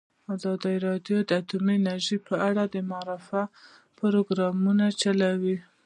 ازادي 0.35 0.75
راډیو 0.87 1.17
د 1.23 1.31
اټومي 1.39 1.75
انرژي 1.79 2.17
په 2.27 2.33
اړه 2.47 2.63
د 2.67 2.75
معارفې 2.89 3.43
پروګرامونه 3.97 4.85
چلولي. 5.01 5.57